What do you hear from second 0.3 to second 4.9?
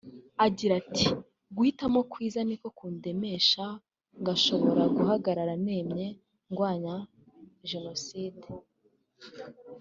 Agira ati “Guhitamo kwiza niko kundemesha ngashobora